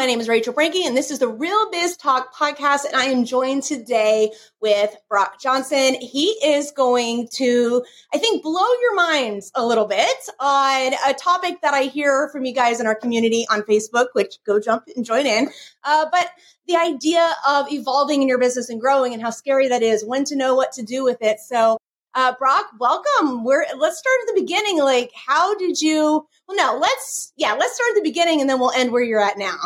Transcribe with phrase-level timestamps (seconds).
[0.00, 2.86] My name is Rachel Brinke, and this is the Real Biz Talk podcast.
[2.86, 5.94] And I am joined today with Brock Johnson.
[6.00, 7.84] He is going to,
[8.14, 10.08] I think, blow your minds a little bit
[10.40, 14.36] on a topic that I hear from you guys in our community on Facebook, which
[14.46, 15.50] go jump and join in.
[15.84, 16.30] Uh, but
[16.66, 20.24] the idea of evolving in your business and growing and how scary that is, when
[20.24, 21.40] to know what to do with it.
[21.40, 21.76] So
[22.14, 23.44] uh, Brock, welcome.
[23.44, 24.78] We're let's start at the beginning.
[24.78, 26.26] Like, how did you?
[26.48, 29.20] Well, no, let's yeah, let's start at the beginning, and then we'll end where you're
[29.20, 29.58] at now.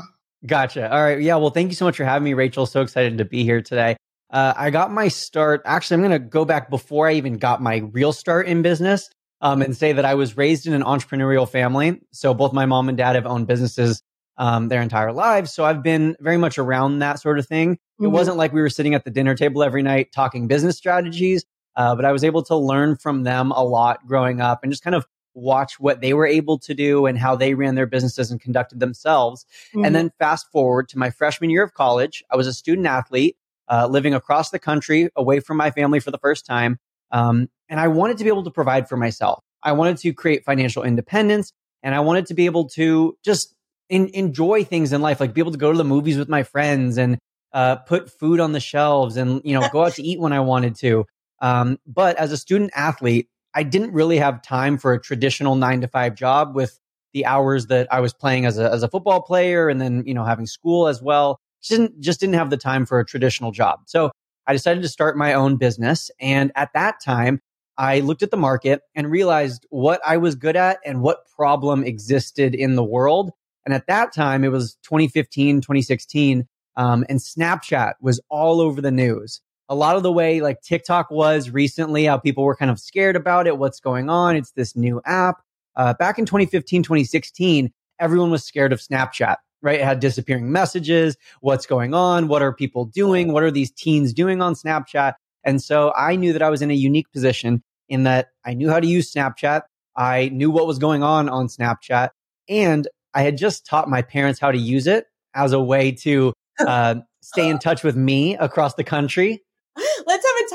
[0.47, 0.93] Gotcha.
[0.93, 1.21] All right.
[1.21, 1.37] Yeah.
[1.37, 2.67] Well, thank you so much for having me, Rachel.
[2.67, 3.97] So excited to be here today.
[4.31, 5.63] Uh, I got my start.
[5.65, 9.09] Actually, I'm going to go back before I even got my real start in business
[9.41, 12.01] um, and say that I was raised in an entrepreneurial family.
[12.13, 14.03] So both my mom and dad have owned businesses
[14.37, 15.53] um, their entire lives.
[15.55, 17.75] So I've been very much around that sort of thing.
[17.75, 18.07] Mm-hmm.
[18.07, 21.45] It wasn't like we were sitting at the dinner table every night talking business strategies.
[21.77, 24.83] Uh, but I was able to learn from them a lot growing up and just
[24.83, 28.31] kind of watch what they were able to do and how they ran their businesses
[28.31, 29.45] and conducted themselves.
[29.71, 29.85] Mm-hmm.
[29.85, 33.37] And then fast forward to my freshman year of college, I was a student athlete
[33.71, 36.79] uh, living across the country away from my family for the first time.
[37.11, 39.43] Um, and I wanted to be able to provide for myself.
[39.63, 43.55] I wanted to create financial independence and I wanted to be able to just
[43.89, 46.43] in, enjoy things in life, like be able to go to the movies with my
[46.43, 47.19] friends and
[47.53, 50.41] uh, put food on the shelves and, you know, go out to eat when I
[50.41, 51.07] wanted to.
[51.41, 55.81] Um, but as a student athlete, I didn't really have time for a traditional nine
[55.81, 56.79] to five job with
[57.13, 60.15] the hours that I was playing as a, as a football player and then, you
[60.15, 61.39] know, having school as well.
[61.63, 63.81] Just didn't, just didn't have the time for a traditional job.
[63.87, 64.11] So
[64.47, 66.11] I decided to start my own business.
[66.21, 67.41] And at that time,
[67.79, 71.85] I looked at the market and realized what I was good at and what problem
[71.85, 73.31] existed in the world.
[73.65, 76.47] And at that time, it was 2015, 2016.
[76.77, 81.11] Um, and Snapchat was all over the news a lot of the way like TikTok
[81.11, 83.59] was recently, how people were kind of scared about it.
[83.59, 84.37] What's going on?
[84.37, 85.41] It's this new app.
[85.77, 89.81] Uh, back in 2015, 2016, everyone was scared of Snapchat, right?
[89.81, 91.17] It had disappearing messages.
[91.41, 92.29] What's going on?
[92.29, 93.33] What are people doing?
[93.33, 95.15] What are these teens doing on Snapchat?
[95.45, 98.71] And so I knew that I was in a unique position in that I knew
[98.71, 99.63] how to use Snapchat.
[99.97, 102.11] I knew what was going on on Snapchat.
[102.49, 106.33] And I had just taught my parents how to use it as a way to
[106.67, 109.54] uh, stay in touch with me across the country Let's have a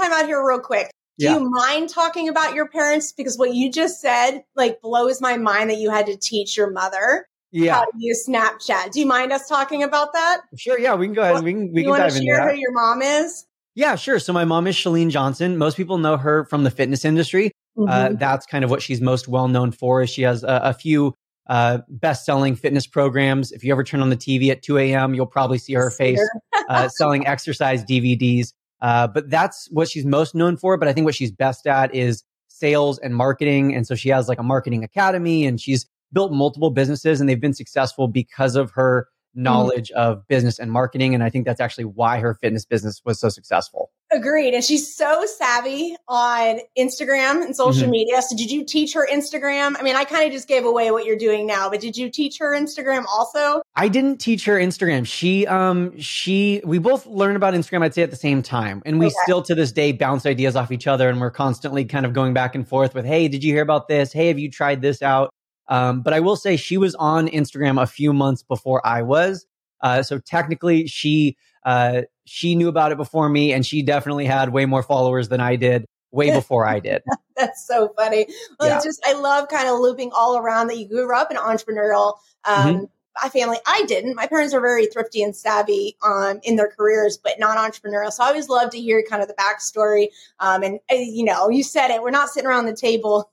[0.01, 0.89] time out here real quick.
[1.17, 1.37] Do yeah.
[1.37, 3.11] you mind talking about your parents?
[3.11, 6.71] Because what you just said like blows my mind that you had to teach your
[6.71, 7.75] mother yeah.
[7.75, 8.91] how to use Snapchat.
[8.91, 10.41] Do you mind us talking about that?
[10.57, 10.79] Sure.
[10.79, 11.43] Yeah, we can go ahead.
[11.43, 12.53] we can we you can dive into share that.
[12.53, 13.45] who your mom is.
[13.75, 14.19] Yeah, sure.
[14.19, 15.57] So my mom is Chalene Johnson.
[15.57, 17.51] Most people know her from the fitness industry.
[17.77, 18.15] Uh, mm-hmm.
[18.15, 20.01] Uh, that's kind of what she's most well known for.
[20.01, 21.13] Is she has a, a few
[21.47, 23.51] uh, best selling fitness programs.
[23.51, 26.21] If you ever turn on the TV at 2 a.m., you'll probably see her face
[26.69, 28.53] uh, selling exercise DVDs.
[28.81, 30.77] Uh, but that's what she's most known for.
[30.77, 33.75] But I think what she's best at is sales and marketing.
[33.75, 37.39] And so she has like a marketing academy and she's built multiple businesses and they've
[37.39, 39.43] been successful because of her mm-hmm.
[39.43, 40.01] knowledge mm-hmm.
[40.01, 41.13] of business and marketing.
[41.13, 43.91] And I think that's actually why her fitness business was so successful.
[44.11, 44.55] Agreed.
[44.55, 47.91] And she's so savvy on Instagram and social mm-hmm.
[47.91, 48.21] media.
[48.23, 49.75] So did you teach her Instagram?
[49.77, 52.09] I mean, I kind of just gave away what you're doing now, but did you
[52.09, 53.61] teach her Instagram also?
[53.75, 55.05] I didn't teach her Instagram.
[55.05, 58.81] She um she we both learned about Instagram I'd say at the same time.
[58.83, 59.15] And we okay.
[59.23, 62.33] still to this day bounce ideas off each other and we're constantly kind of going
[62.33, 64.11] back and forth with, "Hey, did you hear about this?
[64.11, 65.31] Hey, have you tried this out?"
[65.67, 69.45] Um, but I will say she was on Instagram a few months before I was.
[69.81, 74.49] Uh, so technically she uh, she knew about it before me and she definitely had
[74.49, 77.01] way more followers than I did way before I did.
[77.35, 78.27] That's so funny.
[78.59, 78.75] Well, yeah.
[78.75, 82.17] it's just, I love kind of looping all around that you grew up in entrepreneurial,
[82.45, 83.27] um, mm-hmm.
[83.29, 83.57] family.
[83.65, 84.15] I didn't.
[84.15, 88.11] My parents are very thrifty and savvy um, in their careers, but not entrepreneurial.
[88.11, 90.07] So I always love to hear kind of the backstory.
[90.39, 92.01] Um, and uh, you know, you said it.
[92.01, 93.31] We're not sitting around the table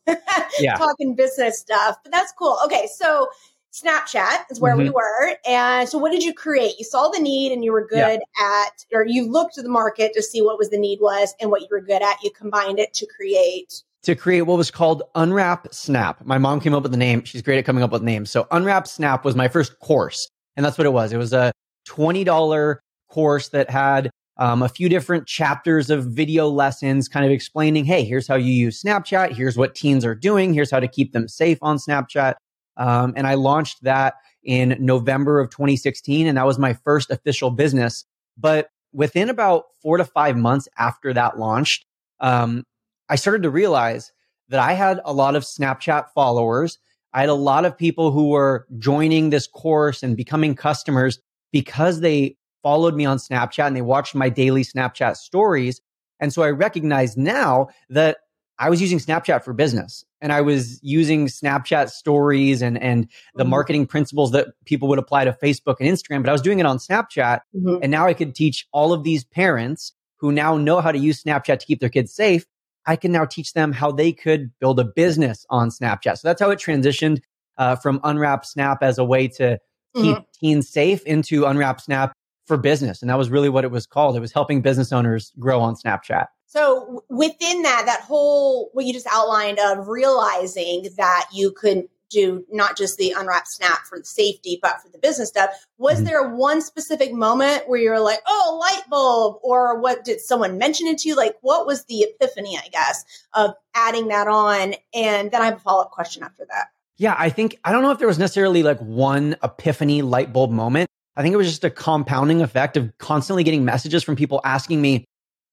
[0.59, 0.75] yeah.
[0.78, 2.59] talking business stuff, but that's cool.
[2.65, 3.28] Okay, so
[3.76, 4.84] Snapchat is where mm-hmm.
[4.84, 5.37] we were.
[5.47, 6.78] And so what did you create?
[6.78, 8.62] You saw the need and you were good yeah.
[8.64, 11.50] at, or you looked at the market to see what was the need was and
[11.50, 12.22] what you were good at.
[12.22, 13.83] You combined it to create.
[14.04, 16.24] To create what was called Unwrap Snap.
[16.24, 17.24] My mom came up with the name.
[17.24, 18.30] She's great at coming up with names.
[18.30, 20.28] So Unwrap Snap was my first course.
[20.56, 21.12] And that's what it was.
[21.12, 21.53] It was a
[21.86, 22.78] $20
[23.10, 28.04] course that had um, a few different chapters of video lessons kind of explaining, hey,
[28.04, 29.33] here's how you use Snapchat.
[29.33, 30.54] Here's what teens are doing.
[30.54, 32.34] Here's how to keep them safe on Snapchat.
[32.76, 36.26] Um, and I launched that in November of 2016.
[36.26, 38.04] And that was my first official business.
[38.38, 41.84] But within about four to five months after that launched,
[42.20, 42.64] um,
[43.08, 44.12] I started to realize
[44.48, 46.78] that I had a lot of Snapchat followers.
[47.12, 51.18] I had a lot of people who were joining this course and becoming customers
[51.52, 55.80] because they followed me on Snapchat and they watched my daily Snapchat stories.
[56.20, 58.18] And so I recognize now that
[58.58, 63.42] I was using Snapchat for business and I was using Snapchat stories and, and the
[63.42, 63.50] mm-hmm.
[63.50, 66.66] marketing principles that people would apply to Facebook and Instagram, but I was doing it
[66.66, 67.41] on Snapchat.
[67.54, 67.76] Mm-hmm.
[67.82, 71.22] And now I could teach all of these parents who now know how to use
[71.22, 72.47] Snapchat to keep their kids safe.
[72.86, 76.18] I can now teach them how they could build a business on Snapchat.
[76.18, 77.20] So that's how it transitioned
[77.59, 79.59] uh, from Unwrap Snap as a way to
[79.94, 80.22] keep mm-hmm.
[80.41, 82.12] teens safe into Unwrap Snap
[82.47, 83.02] for business.
[83.02, 84.16] And that was really what it was called.
[84.16, 86.26] It was helping business owners grow on Snapchat.
[86.47, 92.45] So within that, that whole, what you just outlined of realizing that you could do
[92.51, 95.51] not just the unwrap snap for the safety, but for the business stuff.
[95.77, 96.04] Was mm-hmm.
[96.04, 99.39] there one specific moment where you were like, oh, light bulb?
[99.43, 101.16] Or what did someone mention it to you?
[101.16, 103.04] Like, what was the epiphany, I guess,
[103.34, 104.75] of adding that on?
[104.95, 106.69] And then I have a follow up question after that.
[106.97, 110.51] Yeah, I think, I don't know if there was necessarily like one epiphany light bulb
[110.53, 110.89] moment.
[111.16, 114.81] I think it was just a compounding effect of constantly getting messages from people asking
[114.81, 115.04] me,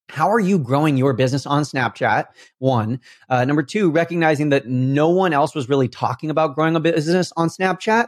[0.09, 2.25] how are you growing your business on Snapchat?
[2.59, 2.99] One.
[3.29, 7.31] Uh, number two, recognizing that no one else was really talking about growing a business
[7.37, 8.07] on Snapchat.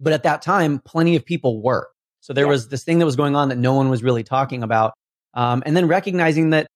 [0.00, 1.88] But at that time, plenty of people were.
[2.20, 2.50] So there yeah.
[2.50, 4.94] was this thing that was going on that no one was really talking about.
[5.34, 6.66] Um, and then recognizing that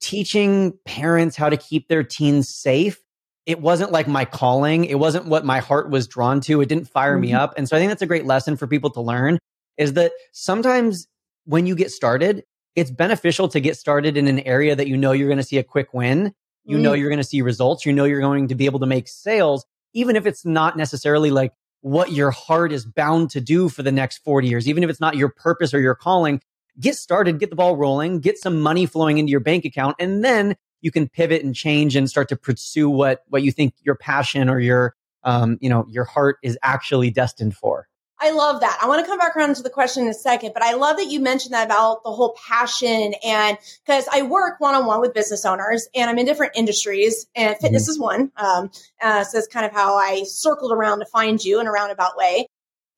[0.00, 3.00] teaching parents how to keep their teens safe
[3.46, 4.84] it wasn't like my calling.
[4.84, 6.60] It wasn't what my heart was drawn to.
[6.60, 7.20] It didn't fire mm-hmm.
[7.22, 7.54] me up.
[7.56, 9.38] And so I think that's a great lesson for people to learn
[9.76, 11.08] is that sometimes
[11.46, 12.44] when you get started,
[12.76, 15.58] it's beneficial to get started in an area that you know you're going to see
[15.58, 16.32] a quick win.
[16.64, 16.80] You mm.
[16.80, 17.84] know you're going to see results.
[17.84, 21.30] You know you're going to be able to make sales, even if it's not necessarily
[21.30, 21.52] like
[21.82, 25.00] what your heart is bound to do for the next 40 years, even if it's
[25.00, 26.40] not your purpose or your calling.
[26.78, 30.24] Get started, get the ball rolling, get some money flowing into your bank account, and
[30.24, 33.96] then you can pivot and change and start to pursue what what you think your
[33.96, 34.94] passion or your
[35.24, 37.88] um, you know your heart is actually destined for.
[38.22, 38.78] I love that.
[38.82, 40.98] I want to come back around to the question in a second, but I love
[40.98, 45.00] that you mentioned that about the whole passion and because I work one on one
[45.00, 47.90] with business owners and I'm in different industries and fitness mm-hmm.
[47.90, 48.32] is one.
[48.36, 48.70] Um,
[49.00, 52.16] uh, so that's kind of how I circled around to find you in a roundabout
[52.16, 52.46] way.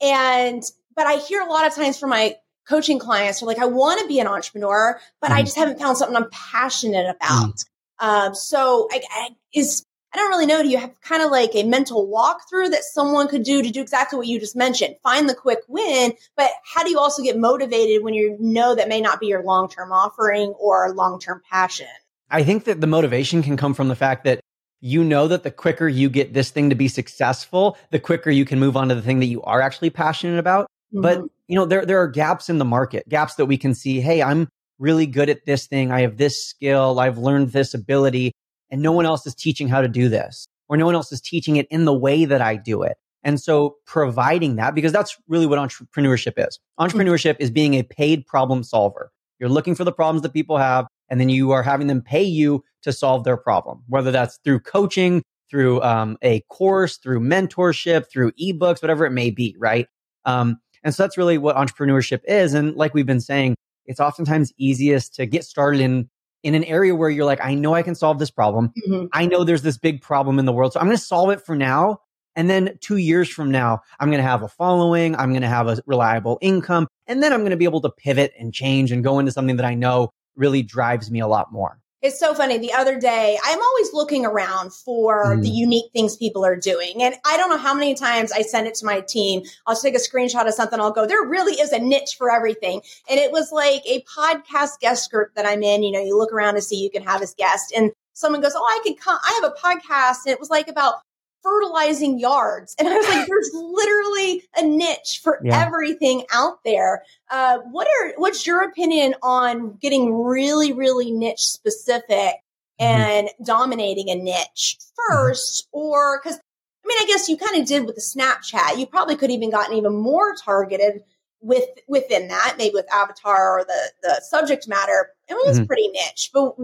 [0.01, 0.63] And,
[0.97, 2.35] but I hear a lot of times from my
[2.69, 5.39] coaching clients are like, I want to be an entrepreneur, but mm-hmm.
[5.39, 7.55] I just haven't found something I'm passionate about.
[7.55, 8.09] Mm-hmm.
[8.09, 10.63] Um, so I, I, is I don't really know.
[10.63, 13.81] Do you have kind of like a mental walkthrough that someone could do to do
[13.81, 14.97] exactly what you just mentioned?
[15.03, 18.89] Find the quick win, but how do you also get motivated when you know that
[18.89, 21.87] may not be your long term offering or long term passion?
[22.31, 24.41] I think that the motivation can come from the fact that
[24.81, 28.45] you know that the quicker you get this thing to be successful, the quicker you
[28.45, 30.67] can move on to the thing that you are actually passionate about.
[30.93, 31.03] Mm-hmm.
[31.03, 34.01] But you know, there there are gaps in the market, gaps that we can see.
[34.01, 34.49] Hey, I'm
[34.79, 35.91] really good at this thing.
[35.91, 37.01] I have this skill.
[37.01, 38.33] I've learned this ability
[38.73, 41.21] and no one else is teaching how to do this or no one else is
[41.21, 42.97] teaching it in the way that I do it.
[43.23, 46.59] And so providing that, because that's really what entrepreneurship is.
[46.81, 49.13] Entrepreneurship is being a paid problem solver.
[49.39, 52.23] You're looking for the problems that people have, and then you are having them pay
[52.23, 58.11] you to solve their problem, whether that's through coaching, through um, a course, through mentorship,
[58.11, 59.87] through ebooks, whatever it may be, right?
[60.25, 62.55] Um, and so that's really what entrepreneurship is.
[62.55, 66.09] And like we've been saying, it's oftentimes easiest to get started in
[66.43, 68.73] in an area where you're like, I know I can solve this problem.
[68.87, 69.07] Mm-hmm.
[69.13, 70.73] I know there's this big problem in the world.
[70.73, 72.01] So I'm going to solve it for now.
[72.35, 75.15] And then two years from now, I'm going to have a following.
[75.17, 76.89] I'm going to have a reliable income.
[77.07, 79.57] And then I'm going to be able to pivot and change and go into something
[79.57, 81.79] that I know really drives me a lot more.
[82.03, 82.59] It's so funny.
[82.59, 85.43] The other day, I'm always looking around for mm.
[85.43, 87.01] the unique things people are doing.
[87.01, 89.43] And I don't know how many times I send it to my team.
[89.69, 90.81] I'll take a screenshot of something.
[90.81, 92.83] I'll go, there really is a niche for everything.
[93.09, 95.85] And it was like a podcast guest group that I'm in.
[95.85, 98.55] You know, you look around to see you can have as guest and someone goes,
[98.57, 99.19] Oh, I can come.
[99.23, 100.27] I have a podcast.
[100.27, 100.95] And it was like about
[101.43, 102.75] fertilizing yards.
[102.79, 105.65] And I was like, there's literally a niche for yeah.
[105.65, 107.03] everything out there.
[107.31, 112.85] Uh, what are, what's your opinion on getting really, really niche specific mm-hmm.
[112.85, 113.45] and mm-hmm.
[113.45, 114.79] dominating a niche
[115.11, 115.79] 1st mm-hmm.
[115.79, 116.39] Or, cause
[116.85, 118.79] I mean, I guess you kind of did with the Snapchat.
[118.79, 121.03] You probably could even gotten even more targeted
[121.43, 125.11] with within that, maybe with avatar or the the subject matter.
[125.29, 125.67] It was mm-hmm.
[125.67, 126.31] pretty niche.
[126.33, 126.55] But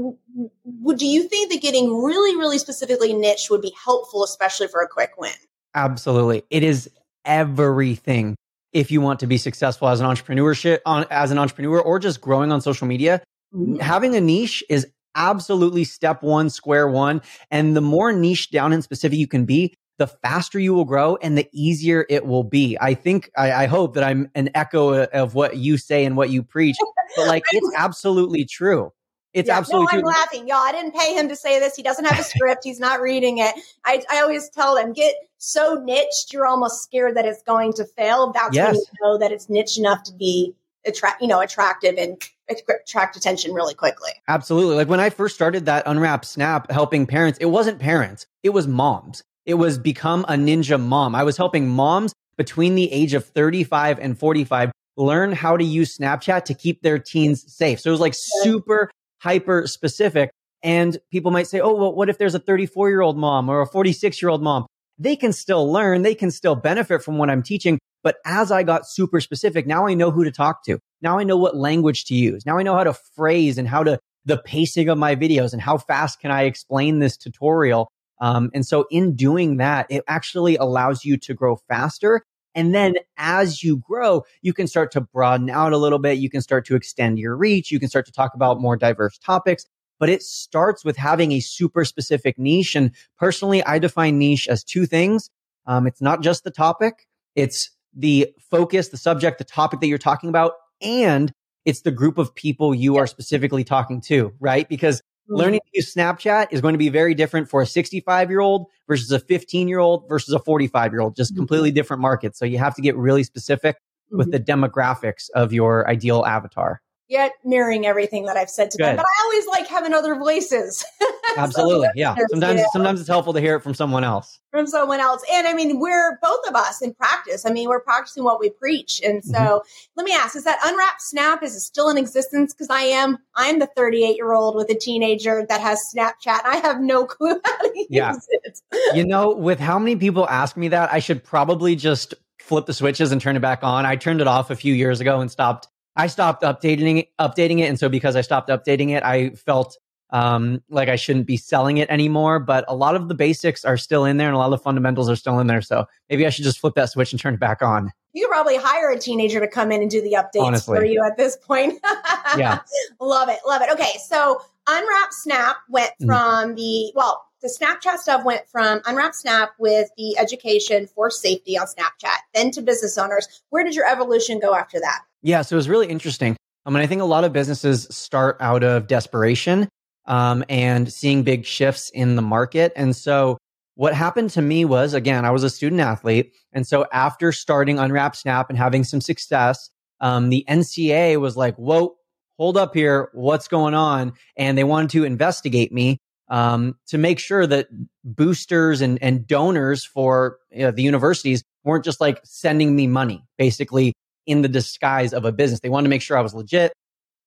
[0.65, 4.81] would do you think that getting really, really specifically niche would be helpful, especially for
[4.81, 5.33] a quick win?
[5.75, 6.89] Absolutely, it is
[7.25, 8.37] everything.
[8.73, 12.21] If you want to be successful as an entrepreneurship on as an entrepreneur or just
[12.21, 13.23] growing on social media,
[13.55, 13.77] mm-hmm.
[13.77, 17.21] having a niche is absolutely step one, square one.
[17.51, 21.17] And the more niche down and specific you can be, the faster you will grow
[21.17, 22.79] and the easier it will be.
[22.81, 26.31] I think, I, I hope that I'm an echo of what you say and what
[26.31, 26.77] you preach,
[27.17, 28.93] but like it's absolutely true.
[29.35, 30.09] It's yeah, absolutely no, I'm true.
[30.09, 30.49] laughing.
[30.49, 31.77] Y'all, I didn't pay him to say this.
[31.77, 32.63] He doesn't have a script.
[32.65, 33.55] He's not reading it.
[33.85, 37.85] I, I always tell them, get so niched, you're almost scared that it's going to
[37.85, 38.33] fail.
[38.33, 38.69] That's yes.
[38.69, 40.55] when you know that it's niche enough to be
[40.87, 44.11] attract, you know, attractive and attract attention really quickly.
[44.27, 44.77] Absolutely.
[44.77, 48.67] Like when I first started that Unwrap Snap helping parents, it wasn't parents, it was
[48.67, 49.23] moms.
[49.49, 51.15] It was become a ninja mom.
[51.15, 55.97] I was helping moms between the age of 35 and 45 learn how to use
[55.97, 57.81] Snapchat to keep their teens safe.
[57.81, 58.91] So it was like super
[59.21, 60.31] hyper specific.
[60.63, 63.63] And people might say, oh, well, what if there's a 34 year old mom or
[63.63, 64.67] a 46 year old mom?
[64.99, 66.03] They can still learn.
[66.03, 67.79] They can still benefit from what I'm teaching.
[68.03, 70.79] But as I got super specific, now I know who to talk to.
[71.01, 72.45] Now I know what language to use.
[72.45, 75.63] Now I know how to phrase and how to the pacing of my videos and
[75.63, 77.89] how fast can I explain this tutorial.
[78.21, 82.23] Um, and so in doing that, it actually allows you to grow faster.
[82.55, 86.19] And then as you grow, you can start to broaden out a little bit.
[86.19, 87.71] You can start to extend your reach.
[87.71, 89.65] You can start to talk about more diverse topics
[89.99, 92.75] but it starts with having a super specific niche.
[92.75, 95.31] And personally, I define niche as two things.
[95.67, 97.07] Um, it's not just the topic.
[97.35, 101.33] It's the focus, the subject, the topic that you're talking about, and
[101.65, 104.69] it's the group of people you are specifically talking to, right?
[104.69, 105.03] Because.
[105.29, 108.67] Learning to use Snapchat is going to be very different for a 65 year old
[108.87, 111.41] versus a 15 year old versus a 45 year old, just mm-hmm.
[111.41, 112.39] completely different markets.
[112.39, 114.19] So you have to get really specific mm-hmm.
[114.19, 118.85] with the demographics of your ideal avatar yet mirroring everything that I've said to Good.
[118.85, 118.97] them.
[118.97, 120.85] But I always like having other voices.
[121.37, 121.87] Absolutely.
[121.87, 122.15] so yeah.
[122.31, 124.39] Sometimes sometimes it's helpful to hear it from someone else.
[124.51, 125.23] From someone else.
[125.33, 127.47] And I mean, we're both of us in practice.
[127.47, 129.01] I mean, we're practicing what we preach.
[129.05, 129.91] And so mm-hmm.
[129.97, 132.53] let me ask, is that unwrapped snap is it still in existence?
[132.53, 136.47] Because I am I'm the 38 year old with a teenager that has Snapchat and
[136.47, 138.13] I have no clue how to yeah.
[138.13, 138.59] use it.
[138.95, 142.75] you know, with how many people ask me that, I should probably just flip the
[142.75, 143.85] switches and turn it back on.
[143.87, 147.59] I turned it off a few years ago and stopped I stopped updating it, updating
[147.59, 149.77] it, and so because I stopped updating it, I felt
[150.11, 152.39] um, like I shouldn't be selling it anymore.
[152.39, 154.59] But a lot of the basics are still in there, and a lot of the
[154.59, 155.61] fundamentals are still in there.
[155.61, 157.93] So maybe I should just flip that switch and turn it back on.
[158.13, 160.79] You could probably hire a teenager to come in and do the updates Honestly.
[160.79, 161.81] for you at this point.
[162.39, 162.61] yeah,
[163.01, 163.71] love it, love it.
[163.73, 166.07] Okay, so Unwrap Snap went mm-hmm.
[166.07, 166.57] from mm.
[166.57, 171.67] the well the Snapchat stuff went from Unwrap Snap with the education for safety on
[171.67, 173.43] Snapchat, then to business owners.
[173.51, 175.03] Where did your evolution go after that?
[175.23, 176.37] Yeah, so it was really interesting.
[176.65, 179.69] I mean, I think a lot of businesses start out of desperation
[180.07, 182.73] um, and seeing big shifts in the market.
[182.77, 183.39] And so
[183.75, 186.35] what happened to me was, again, I was a student athlete.
[186.53, 189.71] And so after starting Unwrap Snap and having some success,
[190.01, 191.97] um, the NCAA was like, whoa,
[192.39, 193.11] hold up here.
[193.13, 194.13] What's going on?
[194.37, 195.99] And they wanted to investigate me
[196.29, 197.69] um, to make sure that
[198.05, 203.25] boosters and, and donors for you know, the universities weren't just like sending me money,
[203.37, 203.95] basically
[204.29, 205.61] in the disguise of a business.
[205.61, 206.73] They wanted to make sure I was legit.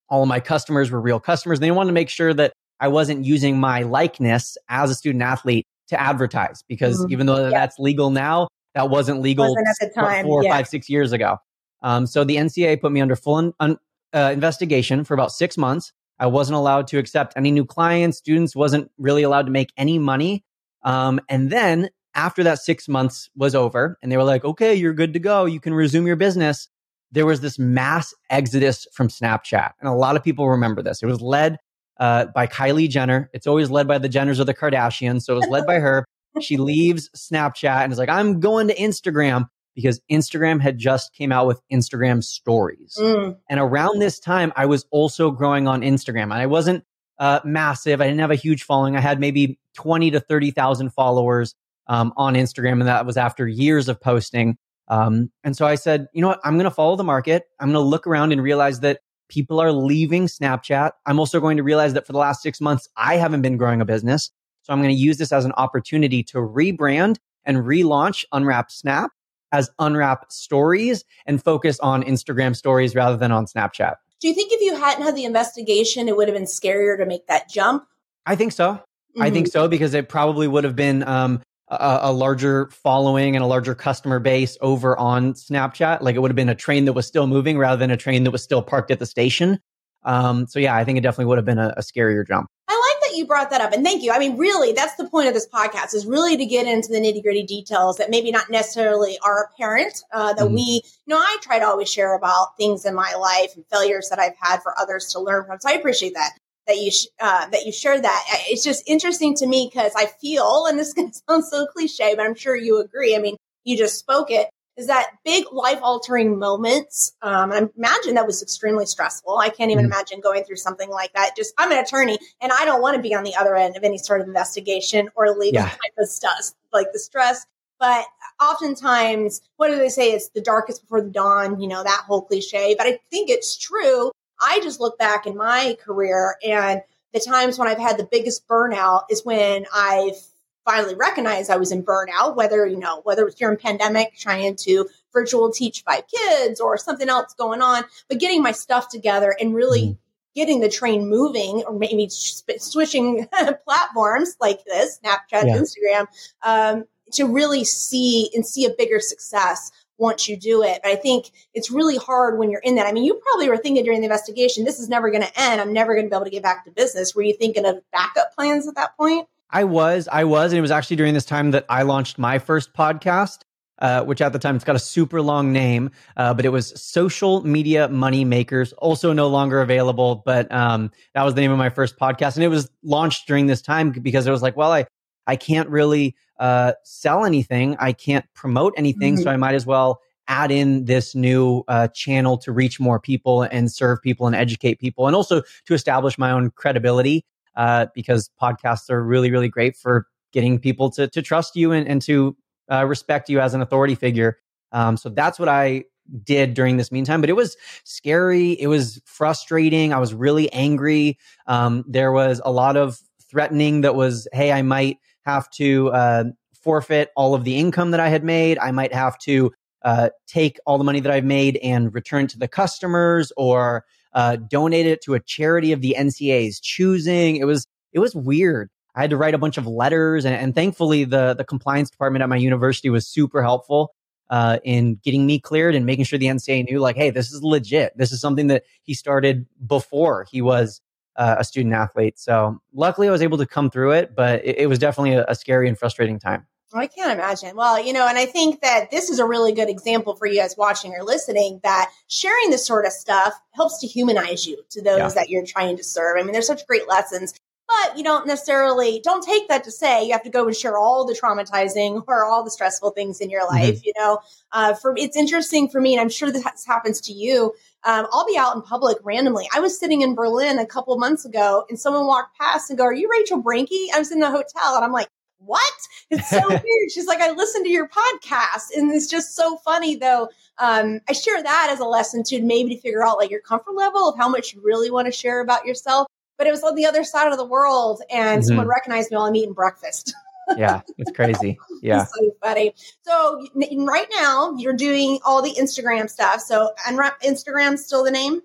[0.08, 1.60] All of my customers were real customers.
[1.60, 5.66] They wanted to make sure that I wasn't using my likeness as a student athlete
[5.88, 7.12] to advertise because mm-hmm.
[7.12, 7.50] even though yeah.
[7.50, 10.24] that's legal now, that wasn't legal wasn't at the time.
[10.24, 10.50] four, yeah.
[10.50, 11.38] five, six years ago.
[11.82, 13.78] Um, so the NCAA put me under full un,
[14.14, 15.92] uh, investigation for about six months.
[16.18, 18.18] I wasn't allowed to accept any new clients.
[18.18, 20.44] Students wasn't really allowed to make any money.
[20.84, 24.94] Um, and then after that six months was over and they were like, okay, you're
[24.94, 25.46] good to go.
[25.46, 26.68] You can resume your business
[27.12, 29.72] there was this mass exodus from Snapchat.
[29.80, 31.02] And a lot of people remember this.
[31.02, 31.58] It was led
[32.00, 33.30] uh, by Kylie Jenner.
[33.32, 35.22] It's always led by the Jenners or the Kardashians.
[35.22, 36.04] So it was led by her.
[36.40, 41.32] She leaves Snapchat and is like, I'm going to Instagram because Instagram had just came
[41.32, 42.96] out with Instagram stories.
[42.98, 43.36] Mm.
[43.48, 46.24] And around this time, I was also growing on Instagram.
[46.24, 46.84] And I wasn't
[47.18, 48.00] uh, massive.
[48.00, 48.96] I didn't have a huge following.
[48.96, 51.54] I had maybe 20 to 30,000 followers
[51.86, 52.72] um, on Instagram.
[52.72, 54.56] And that was after years of posting.
[54.88, 56.40] Um, and so I said, you know what?
[56.44, 57.44] I'm going to follow the market.
[57.60, 60.90] I'm going to look around and realize that people are leaving Snapchat.
[61.06, 63.80] I'm also going to realize that for the last six months, I haven't been growing
[63.80, 64.30] a business.
[64.62, 69.10] So I'm going to use this as an opportunity to rebrand and relaunch Unwrap Snap
[69.50, 73.94] as Unwrap Stories and focus on Instagram stories rather than on Snapchat.
[74.20, 77.06] Do you think if you hadn't had the investigation, it would have been scarier to
[77.06, 77.84] make that jump?
[78.24, 78.74] I think so.
[78.74, 79.22] Mm-hmm.
[79.22, 79.52] I think mm-hmm.
[79.52, 83.74] so because it probably would have been um, a, a, larger following and a larger
[83.74, 86.02] customer base over on Snapchat.
[86.02, 88.24] Like it would have been a train that was still moving rather than a train
[88.24, 89.58] that was still parked at the station.
[90.04, 92.48] Um, so yeah, I think it definitely would have been a, a scarier jump.
[92.68, 94.12] I like that you brought that up, and thank you.
[94.12, 96.98] I mean, really, that's the point of this podcast is really to get into the
[96.98, 100.02] nitty gritty details that maybe not necessarily are apparent.
[100.12, 100.54] Uh, that mm.
[100.54, 104.08] we, you know, I try to always share about things in my life and failures
[104.10, 105.60] that I've had for others to learn from.
[105.60, 106.32] So I appreciate that
[106.72, 108.24] that you sh- uh, that you shared that.
[108.48, 112.24] It's just interesting to me because I feel, and this to sound so cliche, but
[112.24, 113.14] I'm sure you agree.
[113.14, 114.48] I mean, you just spoke it.
[114.78, 117.12] Is that big life altering moments?
[117.20, 119.36] Um, I imagine that was extremely stressful.
[119.36, 121.36] I can't even mm imagine going through something like that.
[121.36, 123.84] Just I'm an attorney, and I don't want to be on the other end of
[123.84, 125.68] any sort of investigation or legal yeah.
[125.68, 127.44] type of stuff, like the stress.
[127.78, 128.06] But
[128.40, 130.12] oftentimes, what do they say?
[130.12, 131.60] It's the darkest before the dawn.
[131.60, 132.74] You know that whole cliche.
[132.78, 134.12] But I think it's true
[134.42, 136.82] I just look back in my career and
[137.12, 140.16] the times when I've had the biggest burnout is when I've
[140.64, 144.88] finally recognized I was in burnout, whether, you know, whether it's during pandemic trying to
[145.12, 149.54] virtual teach five kids or something else going on, but getting my stuff together and
[149.54, 149.92] really mm-hmm.
[150.34, 153.28] getting the train moving or maybe switching
[153.64, 155.58] platforms like this, Snapchat, yeah.
[155.58, 156.06] Instagram,
[156.42, 159.70] um, to really see and see a bigger success
[160.02, 160.80] once you do it.
[160.82, 162.86] But I think it's really hard when you're in that.
[162.86, 165.60] I mean, you probably were thinking during the investigation, this is never going to end.
[165.60, 167.14] I'm never going to be able to get back to business.
[167.14, 169.28] Were you thinking of backup plans at that point?
[169.48, 172.38] I was, I was, and it was actually during this time that I launched my
[172.38, 173.38] first podcast.
[173.78, 176.80] Uh, which at the time it's got a super long name, uh, but it was
[176.80, 180.22] Social Media Money Makers, also no longer available.
[180.24, 183.48] But um, that was the name of my first podcast, and it was launched during
[183.48, 184.86] this time because it was like, well, I
[185.26, 189.22] I can't really uh, sell anything, I can't promote anything, mm-hmm.
[189.22, 193.42] so I might as well add in this new uh, channel to reach more people
[193.42, 197.24] and serve people and educate people, and also to establish my own credibility
[197.56, 201.86] uh, because podcasts are really, really great for getting people to, to trust you and,
[201.86, 202.36] and to
[202.70, 204.38] uh, respect you as an authority figure.
[204.72, 205.84] Um, so that's what I
[206.24, 208.52] did during this meantime, but it was scary.
[208.52, 209.92] It was frustrating.
[209.92, 211.18] I was really angry.
[211.46, 212.98] Um, there was a lot of
[213.30, 216.24] threatening that was, hey, I might have to uh,
[216.62, 218.58] forfeit all of the income that I had made.
[218.58, 219.52] I might have to
[219.82, 224.36] uh, take all the money that I've made and return to the customers or uh,
[224.36, 227.36] donated it to a charity of the NCAA's choosing.
[227.36, 228.70] It was it was weird.
[228.94, 232.22] I had to write a bunch of letters, and, and thankfully the the compliance department
[232.22, 233.94] at my university was super helpful
[234.30, 237.42] uh, in getting me cleared and making sure the NCAA knew, like, hey, this is
[237.42, 237.96] legit.
[237.96, 240.80] This is something that he started before he was
[241.16, 242.18] uh, a student athlete.
[242.18, 245.24] So luckily, I was able to come through it, but it, it was definitely a,
[245.26, 246.46] a scary and frustrating time.
[246.74, 247.56] I can't imagine.
[247.56, 250.40] Well, you know, and I think that this is a really good example for you
[250.40, 254.82] guys watching or listening that sharing this sort of stuff helps to humanize you to
[254.82, 255.08] those yeah.
[255.10, 256.16] that you're trying to serve.
[256.18, 257.34] I mean, there's such great lessons,
[257.68, 260.78] but you don't necessarily don't take that to say you have to go and share
[260.78, 263.76] all the traumatizing or all the stressful things in your life.
[263.76, 263.84] Mm-hmm.
[263.84, 264.18] You know,
[264.52, 267.54] uh, for it's interesting for me, and I'm sure this happens to you.
[267.84, 269.48] Um, I'll be out in public randomly.
[269.54, 272.84] I was sitting in Berlin a couple months ago, and someone walked past and go,
[272.84, 275.08] "Are you Rachel Brinke?" I was in the hotel, and I'm like
[275.44, 275.72] what?
[276.10, 276.90] It's so weird.
[276.92, 278.76] She's like, I listened to your podcast.
[278.76, 280.28] And it's just so funny though.
[280.58, 283.74] Um, I share that as a lesson to maybe to figure out like your comfort
[283.74, 286.06] level of how much you really want to share about yourself.
[286.38, 288.48] But it was on the other side of the world and mm-hmm.
[288.48, 290.14] someone recognized me while I'm eating breakfast.
[290.56, 291.58] yeah, it's crazy.
[291.82, 292.02] Yeah.
[292.02, 292.74] It's so funny.
[293.02, 293.46] So
[293.86, 296.40] right now you're doing all the Instagram stuff.
[296.40, 298.42] So Unwrap Instagram still the name?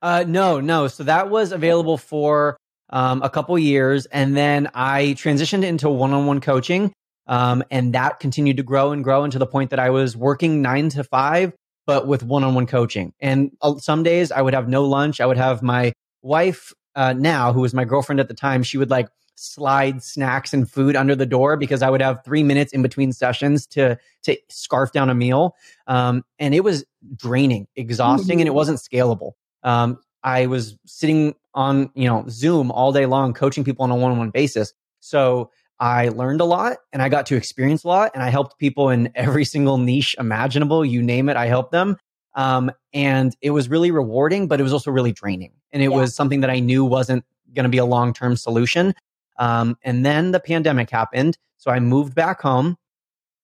[0.00, 0.88] Uh, no, no.
[0.88, 2.56] So that was available for
[2.90, 6.92] um, a couple years, and then I transitioned into one-on-one coaching,
[7.26, 10.62] um, and that continued to grow and grow into the point that I was working
[10.62, 11.52] nine to five,
[11.86, 13.12] but with one-on-one coaching.
[13.20, 15.20] And uh, some days I would have no lunch.
[15.20, 15.92] I would have my
[16.22, 20.52] wife uh, now, who was my girlfriend at the time, she would like slide snacks
[20.52, 23.98] and food under the door because I would have three minutes in between sessions to
[24.22, 25.54] to scarf down a meal,
[25.86, 26.84] um, and it was
[27.16, 28.40] draining, exhausting, mm-hmm.
[28.40, 29.32] and it wasn't scalable.
[29.62, 33.96] Um, I was sitting on, you know, Zoom all day long coaching people on a
[33.96, 34.72] one-on-one basis.
[35.00, 38.58] So I learned a lot and I got to experience a lot and I helped
[38.58, 40.84] people in every single niche imaginable.
[40.84, 41.96] You name it, I helped them.
[42.34, 45.52] Um, and it was really rewarding, but it was also really draining.
[45.72, 45.96] And it yeah.
[45.96, 47.24] was something that I knew wasn't
[47.54, 48.94] going to be a long term solution.
[49.38, 51.38] Um, and then the pandemic happened.
[51.56, 52.76] So I moved back home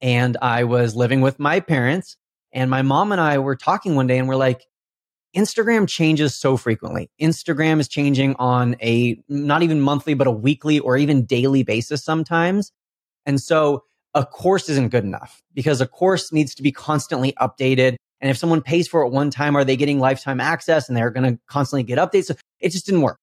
[0.00, 2.16] and I was living with my parents.
[2.52, 4.64] And my mom and I were talking one day and we're like,
[5.34, 7.10] Instagram changes so frequently.
[7.20, 12.04] Instagram is changing on a not even monthly, but a weekly or even daily basis
[12.04, 12.70] sometimes.
[13.26, 17.96] And so a course isn't good enough because a course needs to be constantly updated.
[18.20, 21.10] And if someone pays for it one time, are they getting lifetime access and they're
[21.10, 22.26] going to constantly get updates?
[22.26, 23.18] So it just didn't work.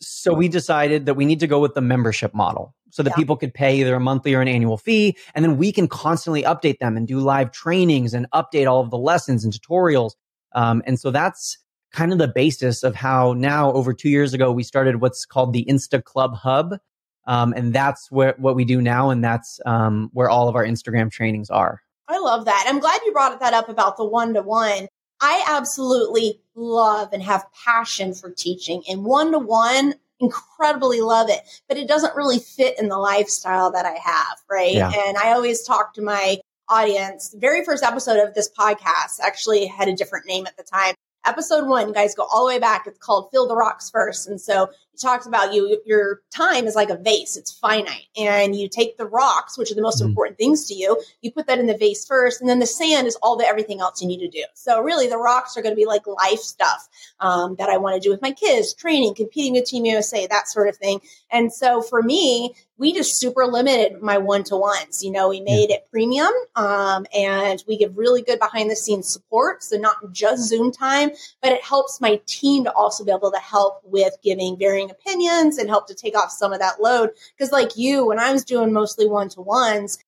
[0.00, 3.16] So we decided that we need to go with the membership model so that yeah.
[3.16, 5.16] people could pay either a monthly or an annual fee.
[5.34, 8.90] And then we can constantly update them and do live trainings and update all of
[8.90, 10.12] the lessons and tutorials
[10.52, 11.58] um, and so that's
[11.92, 15.52] kind of the basis of how now over two years ago, we started what's called
[15.52, 16.78] the Insta Club Hub.
[17.26, 19.10] Um, and that's where, what we do now.
[19.10, 21.82] And that's um, where all of our Instagram trainings are.
[22.08, 22.64] I love that.
[22.66, 24.88] I'm glad you brought that up about the one to one.
[25.20, 31.40] I absolutely love and have passion for teaching and one to one incredibly love it,
[31.68, 34.74] but it doesn't really fit in the lifestyle that I have, right?
[34.74, 34.90] Yeah.
[34.90, 37.30] And I always talk to my audience.
[37.30, 40.94] The very first episode of this podcast actually had a different name at the time.
[41.24, 42.86] Episode one, guys, go all the way back.
[42.86, 44.28] It's called Fill the Rocks First.
[44.28, 47.36] And so talks about you your time is like a vase.
[47.36, 48.06] It's finite.
[48.16, 50.08] And you take the rocks which are the most mm-hmm.
[50.10, 53.06] important things to you you put that in the vase first and then the sand
[53.06, 54.44] is all the everything else you need to do.
[54.54, 56.88] So really the rocks are going to be like life stuff
[57.20, 60.48] um, that i want to do with my kids training competing with team usa that
[60.48, 61.00] sort of thing.
[61.30, 65.02] And so for me we just super limited my one to ones.
[65.02, 69.12] You know, we made it premium um, and we give really good behind the scenes
[69.12, 69.64] support.
[69.64, 71.10] So, not just Zoom time,
[71.42, 75.58] but it helps my team to also be able to help with giving varying opinions
[75.58, 77.10] and help to take off some of that load.
[77.36, 79.98] Because, like you, when I was doing mostly one to ones,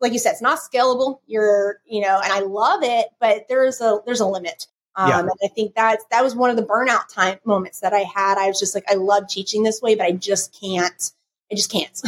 [0.00, 1.20] like you said, it's not scalable.
[1.26, 4.66] You're, you know, and I love it, but there's a there's a limit.
[4.96, 5.20] Um, yeah.
[5.20, 8.36] And I think that that was one of the burnout time moments that I had.
[8.38, 11.12] I was just like, I love teaching this way, but I just can't
[11.50, 12.00] I just can't.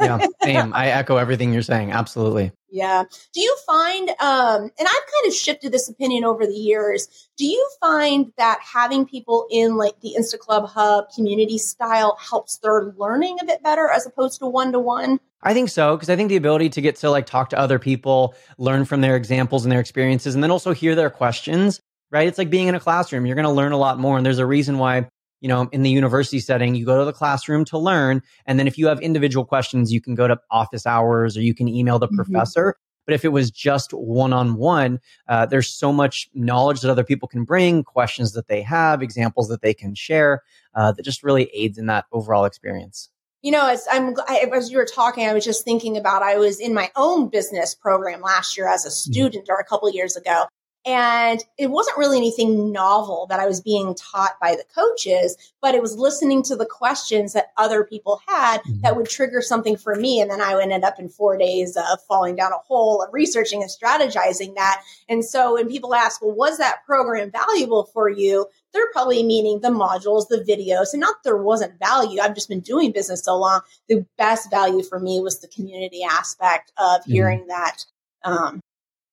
[0.00, 0.72] yeah, same.
[0.74, 1.92] I echo everything you're saying.
[1.92, 2.52] Absolutely.
[2.70, 3.04] Yeah.
[3.34, 7.28] Do you find, um, and I've kind of shifted this opinion over the years.
[7.36, 12.58] Do you find that having people in like the Insta Club Hub community style helps
[12.58, 15.18] their learning a bit better as opposed to one to one?
[15.42, 17.78] I think so because I think the ability to get to like talk to other
[17.78, 21.80] people, learn from their examples and their experiences, and then also hear their questions.
[22.12, 22.26] Right?
[22.26, 23.24] It's like being in a classroom.
[23.24, 25.08] You're going to learn a lot more, and there's a reason why
[25.40, 28.22] you know, in the university setting, you go to the classroom to learn.
[28.46, 31.54] And then if you have individual questions, you can go to office hours or you
[31.54, 32.16] can email the mm-hmm.
[32.16, 32.76] professor.
[33.06, 35.00] But if it was just one on one,
[35.48, 39.62] there's so much knowledge that other people can bring, questions that they have, examples that
[39.62, 40.42] they can share
[40.74, 43.08] uh, that just really aids in that overall experience.
[43.42, 44.14] You know, as I'm
[44.52, 47.74] as you were talking, I was just thinking about I was in my own business
[47.74, 49.12] program last year as a mm-hmm.
[49.12, 49.54] student mm-hmm.
[49.54, 50.44] or a couple years ago,
[50.86, 55.74] and it wasn't really anything novel that I was being taught by the coaches, but
[55.74, 58.80] it was listening to the questions that other people had mm-hmm.
[58.80, 60.20] that would trigger something for me.
[60.20, 63.62] And then I ended up in four days of falling down a hole of researching
[63.62, 64.82] and strategizing that.
[65.06, 68.46] And so when people ask, well, was that program valuable for you?
[68.72, 72.20] They're probably meaning the modules, the videos, and not there wasn't value.
[72.20, 73.60] I've just been doing business so long.
[73.88, 77.12] The best value for me was the community aspect of mm-hmm.
[77.12, 77.84] hearing that
[78.24, 78.60] um,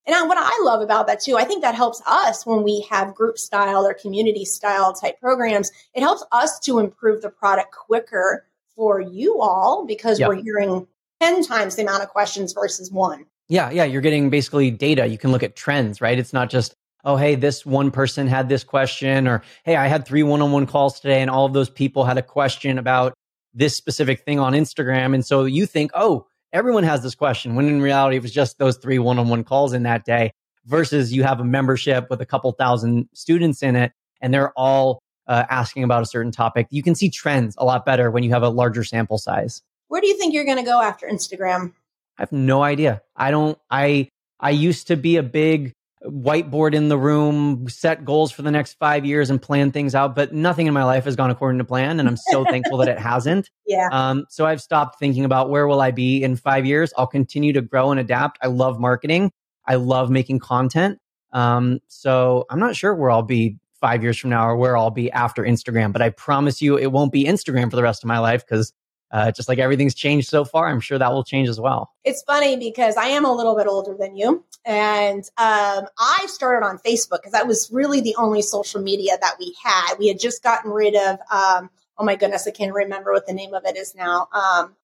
[0.08, 3.14] and what I love about that too, I think that helps us when we have
[3.14, 5.72] group style or community style type programs.
[5.94, 10.30] It helps us to improve the product quicker for you all because yep.
[10.30, 10.88] we're hearing
[11.20, 13.26] 10 times the amount of questions versus one.
[13.50, 13.84] Yeah, yeah.
[13.84, 15.08] You're getting basically data.
[15.08, 16.18] You can look at trends, right?
[16.20, 20.06] It's not just, oh, hey, this one person had this question, or hey, I had
[20.06, 23.14] three one on one calls today, and all of those people had a question about
[23.54, 25.14] this specific thing on Instagram.
[25.14, 28.58] And so you think, oh, everyone has this question when in reality it was just
[28.58, 30.32] those three one-on-one calls in that day
[30.66, 35.00] versus you have a membership with a couple thousand students in it and they're all
[35.28, 36.68] uh, asking about a certain topic.
[36.70, 39.62] You can see trends a lot better when you have a larger sample size.
[39.90, 41.74] Where do you think you're going to go after instagram?
[42.18, 43.02] I have no idea.
[43.16, 45.74] I don't i i used to be a big
[46.06, 50.16] whiteboard in the room, set goals for the next five years and plan things out.
[50.16, 52.00] But nothing in my life has gone according to plan.
[52.00, 53.50] And I'm so thankful that it hasn't.
[53.70, 53.90] Yeah.
[53.92, 56.94] Um, so I've stopped thinking about where will I be in five years.
[56.98, 58.40] I'll continue to grow and adapt.
[58.42, 59.30] I love marketing.
[59.68, 61.00] I love making content.
[61.34, 64.90] Um, so I'm not sure where I'll be five years from now or where I'll
[64.90, 68.08] be after Instagram, but I promise you it won't be Instagram for the rest of
[68.08, 68.72] my life because
[69.12, 71.92] uh, just like everything's changed so far, I'm sure that will change as well.
[72.04, 74.44] It's funny because I am a little bit older than you.
[74.66, 79.36] And um, I started on Facebook because that was really the only social media that
[79.40, 79.96] we had.
[79.98, 83.34] We had just gotten rid of, um, oh my goodness, I can't remember what the
[83.34, 84.28] name of it is now.
[84.34, 84.76] Um,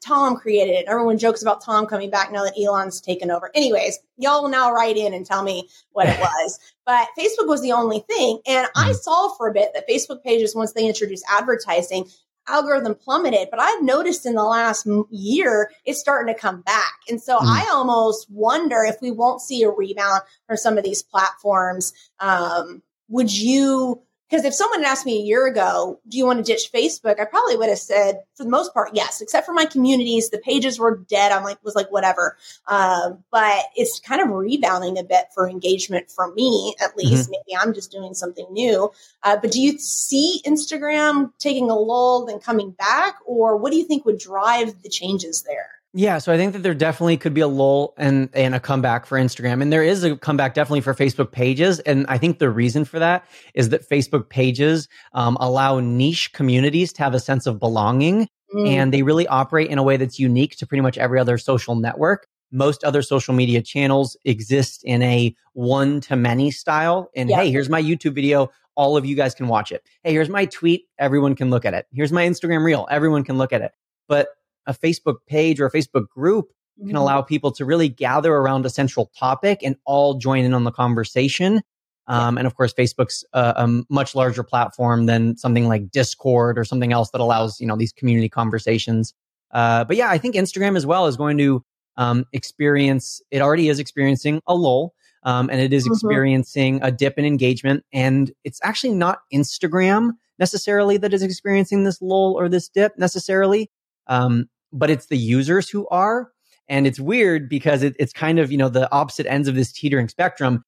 [0.00, 0.86] Tom created it.
[0.86, 3.50] Everyone jokes about Tom coming back now that Elon's taken over.
[3.54, 6.60] Anyways, y'all will now write in and tell me what it was.
[6.84, 8.40] But Facebook was the only thing.
[8.46, 8.94] And I mm.
[8.94, 12.08] saw for a bit that Facebook pages, once they introduced advertising,
[12.48, 16.94] algorithm plummeted, but I've noticed in the last year it's starting to come back.
[17.08, 17.46] And so mm.
[17.46, 21.92] I almost wonder if we won't see a rebound for some of these platforms.
[22.20, 26.44] Um, would you because if someone had asked me a year ago, do you want
[26.44, 27.20] to ditch Facebook?
[27.20, 30.30] I probably would have said, for the most part, yes, except for my communities.
[30.30, 31.30] The pages were dead.
[31.30, 32.36] I'm like, was like, whatever.
[32.66, 37.24] Um, but it's kind of rebounding a bit for engagement for me, at least.
[37.24, 37.32] Mm-hmm.
[37.32, 38.90] Maybe I'm just doing something new.
[39.22, 43.16] Uh, but do you see Instagram taking a lull and coming back?
[43.26, 45.75] Or what do you think would drive the changes there?
[45.98, 49.06] Yeah, so I think that there definitely could be a lull and and a comeback
[49.06, 51.78] for Instagram, and there is a comeback definitely for Facebook pages.
[51.80, 56.92] And I think the reason for that is that Facebook pages um, allow niche communities
[56.94, 58.68] to have a sense of belonging, mm.
[58.68, 61.74] and they really operate in a way that's unique to pretty much every other social
[61.76, 62.26] network.
[62.52, 67.10] Most other social media channels exist in a one to many style.
[67.16, 67.36] And yeah.
[67.40, 68.50] hey, here's my YouTube video.
[68.74, 69.82] All of you guys can watch it.
[70.02, 70.88] Hey, here's my tweet.
[70.98, 71.86] Everyone can look at it.
[71.90, 72.86] Here's my Instagram reel.
[72.90, 73.72] Everyone can look at it.
[74.08, 74.28] But
[74.66, 76.96] a Facebook page or a Facebook group can mm-hmm.
[76.96, 80.70] allow people to really gather around a central topic and all join in on the
[80.70, 81.62] conversation.
[82.08, 86.64] Um, and of course, Facebook's a, a, much larger platform than something like Discord or
[86.64, 89.14] something else that allows you know these community conversations.
[89.50, 91.64] Uh, but yeah, I think Instagram as well is going to
[91.96, 93.20] um, experience.
[93.30, 95.94] It already is experiencing a lull, um, and it is mm-hmm.
[95.94, 97.84] experiencing a dip in engagement.
[97.92, 103.70] And it's actually not Instagram necessarily that is experiencing this lull or this dip necessarily,
[104.06, 106.30] um, but it's the users who are.
[106.68, 109.72] And it's weird because it, it's kind of you know the opposite ends of this
[109.72, 110.64] teetering spectrum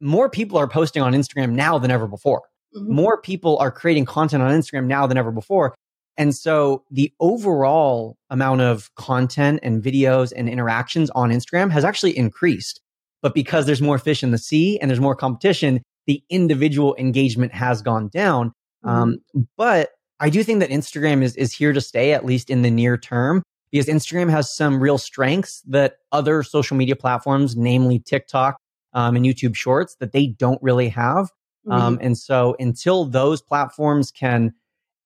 [0.00, 2.42] more people are posting on Instagram now than ever before.
[2.76, 2.94] Mm-hmm.
[2.94, 5.74] More people are creating content on Instagram now than ever before.
[6.18, 12.16] And so the overall amount of content and videos and interactions on Instagram has actually
[12.16, 12.80] increased.
[13.22, 17.52] But because there's more fish in the sea and there's more competition, the individual engagement
[17.52, 18.52] has gone down.
[18.84, 18.88] Mm-hmm.
[18.88, 19.18] Um,
[19.56, 22.70] but I do think that Instagram is, is here to stay, at least in the
[22.70, 28.56] near term, because Instagram has some real strengths that other social media platforms, namely TikTok
[28.92, 31.30] um, and YouTube Shorts that they don't really have.
[31.66, 31.72] Mm-hmm.
[31.72, 34.54] Um, and so until those platforms can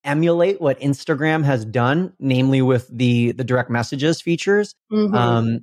[0.05, 5.15] emulate what Instagram has done, namely with the the direct messages features, mm-hmm.
[5.15, 5.61] um,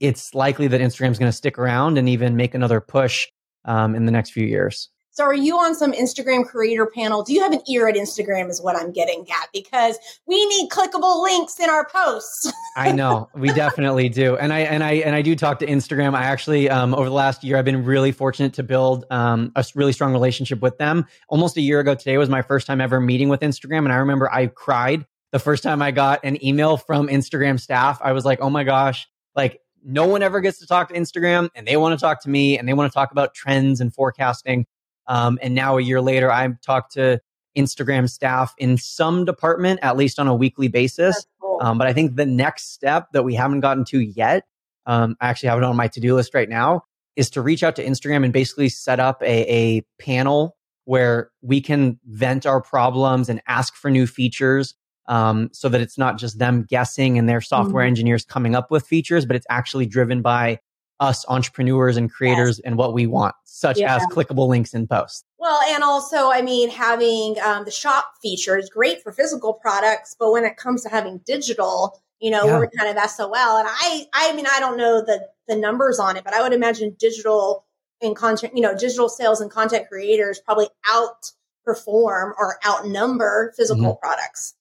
[0.00, 3.26] it's likely that Instagram is going to stick around and even make another push
[3.64, 4.90] um, in the next few years.
[5.14, 7.22] So are you on some Instagram creator panel?
[7.22, 9.96] Do you have an ear at Instagram is what I'm getting at because
[10.26, 12.52] we need clickable links in our posts.
[12.76, 13.30] I know.
[13.32, 14.36] We definitely do.
[14.36, 16.14] And I and I and I do talk to Instagram.
[16.14, 19.64] I actually um, over the last year I've been really fortunate to build um, a
[19.76, 21.06] really strong relationship with them.
[21.28, 23.96] Almost a year ago today was my first time ever meeting with Instagram and I
[23.96, 28.00] remember I cried the first time I got an email from Instagram staff.
[28.02, 31.50] I was like, "Oh my gosh, like no one ever gets to talk to Instagram
[31.54, 33.94] and they want to talk to me and they want to talk about trends and
[33.94, 34.66] forecasting.
[35.06, 37.20] Um, and now a year later, I've talked to
[37.56, 41.26] Instagram staff in some department, at least on a weekly basis.
[41.40, 41.58] Cool.
[41.60, 44.44] Um, but I think the next step that we haven't gotten to yet,
[44.86, 46.82] um, I actually have it on my to do list right now,
[47.16, 51.60] is to reach out to Instagram and basically set up a, a panel where we
[51.60, 54.74] can vent our problems and ask for new features
[55.06, 57.88] um, so that it's not just them guessing and their software mm-hmm.
[57.88, 60.58] engineers coming up with features, but it's actually driven by
[61.00, 62.62] us entrepreneurs and creators yes.
[62.64, 63.96] and what we want, such yeah.
[63.96, 65.24] as clickable links in posts.
[65.38, 70.14] Well, and also, I mean, having um, the shop feature is great for physical products,
[70.18, 72.58] but when it comes to having digital, you know, yeah.
[72.58, 73.34] we're kind of SOL.
[73.34, 76.52] And I, I mean, I don't know the the numbers on it, but I would
[76.52, 77.66] imagine digital
[78.00, 84.06] and content, you know, digital sales and content creators probably outperform or outnumber physical mm-hmm.
[84.06, 84.54] products.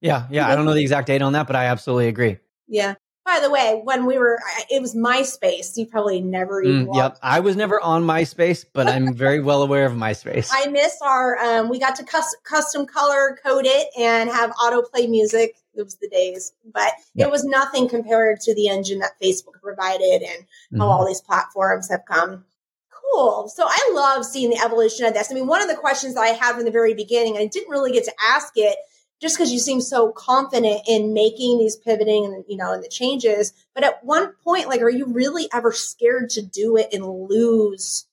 [0.00, 0.48] Yeah, yeah.
[0.48, 2.38] I don't know the exact date on that, but I absolutely agree.
[2.68, 2.94] Yeah.
[3.24, 5.76] By the way, when we were, it was MySpace.
[5.76, 6.86] You probably never even.
[6.86, 10.50] Mm, yep, I was never on MySpace, but I'm very well aware of MySpace.
[10.52, 11.38] I miss our.
[11.38, 15.56] Um, we got to cus- custom color code it and have autoplay music.
[15.74, 17.28] It was the days, but yep.
[17.28, 20.80] it was nothing compared to the engine that Facebook provided and mm-hmm.
[20.80, 22.44] how all these platforms have come.
[22.90, 23.48] Cool.
[23.48, 25.30] So I love seeing the evolution of this.
[25.30, 27.70] I mean, one of the questions that I had from the very beginning, I didn't
[27.70, 28.76] really get to ask it,
[29.20, 32.88] just because you seem so confident in making these pivoting and you know and the
[32.88, 33.52] changes.
[33.74, 38.06] But at one point like are you really ever scared to do it and lose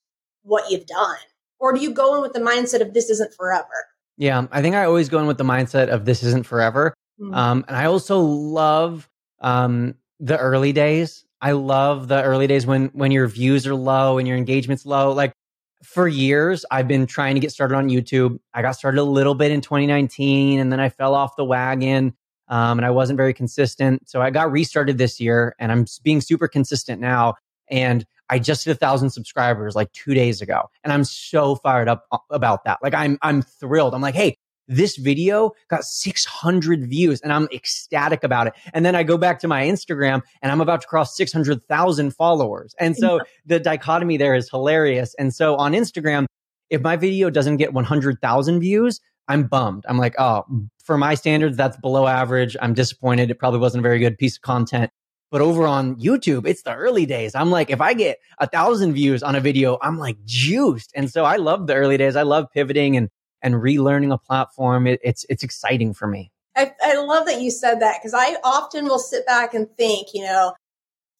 [0.43, 1.17] what you've done?
[1.59, 3.87] Or do you go in with the mindset of this isn't forever?
[4.17, 6.93] Yeah i think i always go in with the mindset of this isn't forever.
[7.19, 7.33] Mm-hmm.
[7.33, 11.25] um, and i also love um, the early days.
[11.41, 15.11] I love the early days when when your views are low and your engagement's low.
[15.13, 15.33] Like
[15.83, 18.39] for years, I've been trying to get started on YouTube.
[18.53, 22.13] I got started a little bit in 2019 and then I fell off the wagon
[22.47, 24.09] um, and I wasn't very consistent.
[24.09, 27.35] So I got restarted this year and I'm being super consistent now.
[27.69, 30.63] And I just hit a thousand subscribers like two days ago.
[30.83, 32.79] And I'm so fired up uh, about that.
[32.81, 33.93] Like I'm, I'm thrilled.
[33.93, 34.37] I'm like, Hey,
[34.67, 38.53] this video got 600 views and I'm ecstatic about it.
[38.73, 42.75] And then I go back to my Instagram and I'm about to cross 600,000 followers.
[42.79, 45.15] And so the dichotomy there is hilarious.
[45.15, 46.25] And so on Instagram,
[46.69, 48.99] if my video doesn't get 100,000 views,
[49.29, 49.85] I'm bummed.
[49.87, 50.45] I'm like, oh,
[50.83, 52.55] for my standards, that's below average.
[52.61, 53.29] I'm disappointed.
[53.29, 54.91] It probably wasn't a very good piece of content.
[55.29, 57.35] But over on YouTube, it's the early days.
[57.35, 60.91] I'm like, if I get a thousand views on a video, I'm like juiced.
[60.95, 62.15] And so I love the early days.
[62.15, 63.09] I love pivoting and
[63.41, 64.87] and relearning a platform.
[64.87, 66.31] It, it's it's exciting for me.
[66.55, 70.07] I, I love that you said that because I often will sit back and think,
[70.13, 70.53] you know,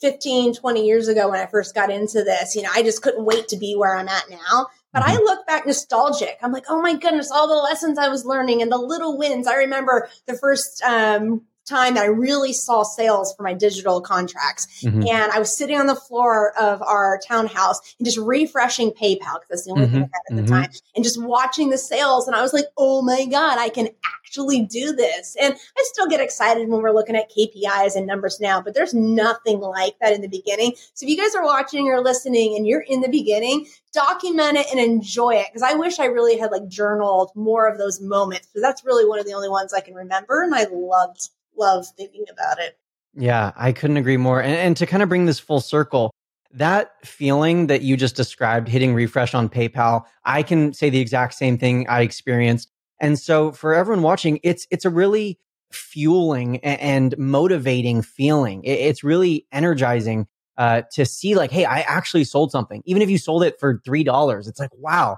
[0.01, 3.23] 15, 20 years ago when I first got into this, you know, I just couldn't
[3.23, 4.67] wait to be where I'm at now.
[4.93, 5.12] But mm-hmm.
[5.12, 6.38] I look back nostalgic.
[6.41, 9.47] I'm like, oh my goodness, all the lessons I was learning and the little wins.
[9.47, 14.84] I remember the first um, time that I really saw sales for my digital contracts.
[14.84, 15.08] Mm-hmm.
[15.08, 19.47] And I was sitting on the floor of our townhouse and just refreshing PayPal because
[19.49, 19.93] that's the only mm-hmm.
[19.93, 20.62] thing I had at the mm-hmm.
[20.62, 22.27] time and just watching the sales.
[22.27, 23.89] And I was like, oh my God, I can
[24.27, 25.36] actually do this.
[25.39, 28.93] And I still get excited when we're looking at KPIs and numbers now, but there's
[28.93, 30.73] nothing like that in the beginning.
[30.93, 34.67] So if you guys are watching or listening and you're in the beginning, document it
[34.69, 35.47] and enjoy it.
[35.53, 39.06] Cause I wish I really had like journaled more of those moments because that's really
[39.06, 40.43] one of the only ones I can remember.
[40.43, 42.77] And I loved, loved thinking about it.
[43.15, 44.41] Yeah, I couldn't agree more.
[44.41, 46.13] And, and to kind of bring this full circle,
[46.53, 51.33] that feeling that you just described hitting refresh on PayPal, I can say the exact
[51.33, 55.39] same thing I experienced and so for everyone watching, it's, it's a really
[55.71, 58.61] fueling and motivating feeling.
[58.63, 62.81] It's really energizing uh, to see like, hey, I actually sold something.
[62.85, 65.17] Even if you sold it for $3, it's like, wow,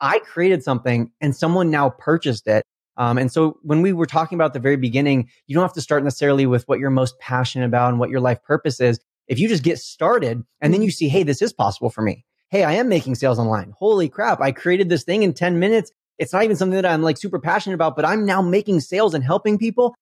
[0.00, 2.64] I created something and someone now purchased it.
[2.96, 5.80] Um, and so when we were talking about the very beginning, you don't have to
[5.80, 9.00] start necessarily with what you're most passionate about and what your life purpose is.
[9.28, 12.24] If you just get started and then you see, hey, this is possible for me.
[12.50, 13.72] Hey, I am making sales online.
[13.78, 14.40] Holy crap.
[14.40, 17.38] I created this thing in 10 minutes it's not even something that I'm like super
[17.38, 19.94] passionate about, but I'm now making sales and helping people.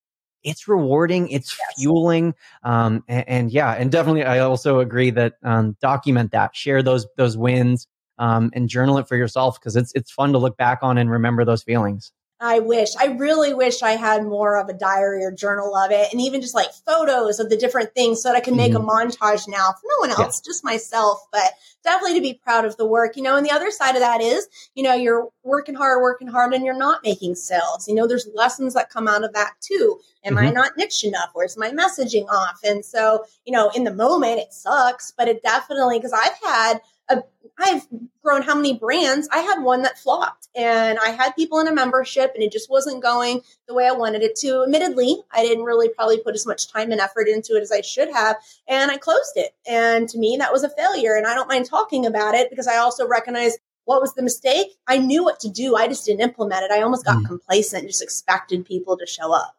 [0.43, 1.29] It's rewarding.
[1.29, 2.35] It's fueling.
[2.63, 7.07] Um, and, and, yeah, and definitely, I also agree that um, document that, share those
[7.17, 7.87] those wins,
[8.19, 11.11] um, and journal it for yourself because it's it's fun to look back on and
[11.11, 12.13] remember those feelings.
[12.43, 16.11] I wish, I really wish I had more of a diary or journal of it
[16.11, 18.89] and even just like photos of the different things so that I can make mm-hmm.
[18.89, 20.51] a montage now for no one else, yeah.
[20.51, 21.53] just myself, but
[21.85, 24.23] definitely to be proud of the work, you know, and the other side of that
[24.23, 27.87] is, you know, you're working hard, working hard and you're not making sales.
[27.87, 30.01] You know, there's lessons that come out of that too.
[30.25, 30.47] Am mm-hmm.
[30.47, 31.31] I not niche enough?
[31.35, 32.61] Where's my messaging off?
[32.65, 36.81] And so, you know, in the moment it sucks, but it definitely, because I've had
[37.11, 37.23] a,
[37.61, 37.87] I've
[38.23, 39.29] grown how many brands.
[39.31, 42.71] I had one that flopped and I had people in a membership and it just
[42.71, 44.63] wasn't going the way I wanted it to.
[44.63, 47.83] Admittedly, I didn't really probably put as much time and effort into it as I
[47.83, 48.37] should have.
[48.67, 49.55] And I closed it.
[49.67, 51.17] And to me, that was a failure.
[51.17, 54.77] And I don't mind talking about it because I also recognize what was the mistake.
[54.87, 55.77] I knew what to do.
[55.77, 56.71] I just didn't implement it.
[56.71, 57.27] I almost got mm.
[57.27, 59.57] complacent, just expected people to show up.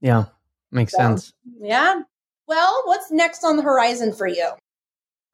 [0.00, 0.24] Yeah,
[0.70, 1.32] makes so, sense.
[1.60, 2.02] Yeah.
[2.46, 4.50] Well, what's next on the horizon for you?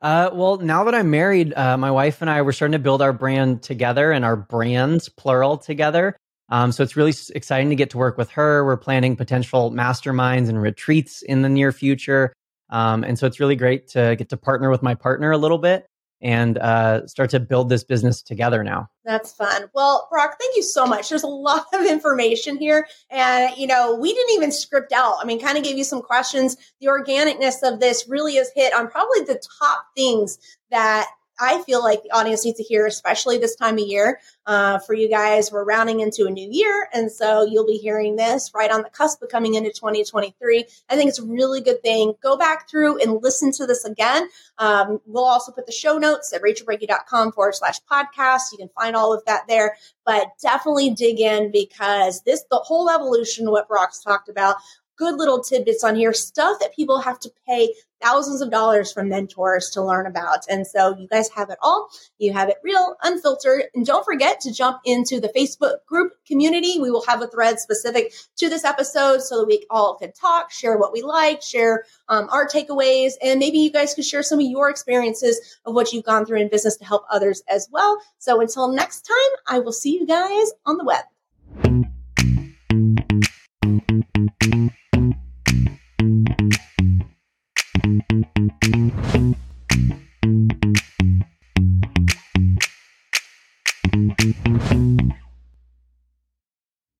[0.01, 3.03] Uh, well, now that I'm married, uh, my wife and I we're starting to build
[3.03, 6.17] our brand together and our brands plural together.
[6.51, 8.65] Um, so it's really exciting to get to work with her.
[8.65, 12.33] We're planning potential masterminds and retreats in the near future.
[12.71, 15.59] Um, and so it's really great to get to partner with my partner a little
[15.59, 15.87] bit
[16.21, 18.89] and uh, start to build this business together now.
[19.05, 19.65] That's fun.
[19.75, 21.09] Well, Brock, thank you so much.
[21.09, 22.87] There's a lot of information here.
[23.11, 25.17] And, you know, we didn't even script out.
[25.21, 26.57] I mean, kind of gave you some questions.
[26.81, 30.39] The organicness of this really is hit on probably the top things
[30.71, 34.21] that I feel like the audience needs to hear, especially this time of year.
[34.47, 36.89] Uh, for you guys, we're rounding into a new year.
[36.93, 40.65] And so you'll be hearing this right on the cusp of coming into 2023.
[40.89, 42.15] I think it's a really good thing.
[42.23, 44.29] Go back through and listen to this again.
[44.59, 48.53] Um, we'll also put the show notes at rachelbrinke.com forward slash podcast.
[48.53, 52.91] You can find all of that there, but definitely dig in because this, the whole
[52.91, 54.57] evolution, what Brock's talked about,
[54.99, 59.09] good little tidbits on here, stuff that people have to pay thousands of dollars from
[59.09, 60.41] mentors to learn about.
[60.49, 61.89] And so you guys have it all.
[62.19, 63.65] You have it real, unfiltered.
[63.75, 66.79] And don't forget to jump into the Facebook group community.
[66.81, 70.51] We will have a thread specific to this episode so that we all can talk,
[70.51, 74.39] share what we like, share um, our takeaways, and maybe you guys could share some
[74.39, 78.01] of your experiences of what you've gone through in business to help others as well.
[78.19, 81.98] So until next time, I will see you guys on the web.